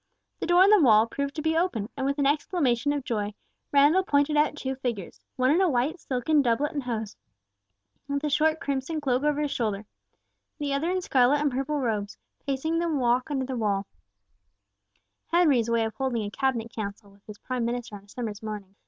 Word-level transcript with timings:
The 0.39 0.47
door 0.47 0.63
in 0.63 0.71
the 0.71 0.81
wall 0.81 1.05
proved 1.05 1.35
to 1.35 1.43
be 1.43 1.55
open, 1.55 1.87
and 1.95 2.07
with 2.07 2.17
an 2.17 2.25
exclamation 2.25 2.91
of 2.91 3.03
joy, 3.03 3.35
Randall 3.71 4.01
pointed 4.03 4.35
out 4.35 4.55
two 4.57 4.73
figures, 4.73 5.19
one 5.35 5.51
in 5.51 5.61
a 5.61 5.69
white 5.69 5.99
silken 5.99 6.41
doublet 6.41 6.71
and 6.73 6.81
hose, 6.81 7.15
with 8.07 8.23
a 8.23 8.29
short 8.31 8.59
crimson 8.59 8.99
cloak 8.99 9.21
over 9.21 9.39
his 9.39 9.51
shoulder, 9.51 9.85
the 10.57 10.73
other 10.73 10.89
in 10.89 11.01
scarlet 11.03 11.37
and 11.39 11.51
purple 11.51 11.79
robes, 11.79 12.17
pacing 12.47 12.79
the 12.79 12.89
walk 12.89 13.29
under 13.29 13.45
the 13.45 13.55
wall—Henry's 13.57 15.69
way 15.69 15.85
of 15.85 15.93
holding 15.93 16.23
a 16.23 16.31
cabinet 16.31 16.73
council 16.73 17.11
with 17.11 17.21
his 17.27 17.37
prime 17.37 17.63
minister 17.63 17.95
on 17.95 18.05
a 18.05 18.09
summer's 18.09 18.41
morning. 18.41 18.73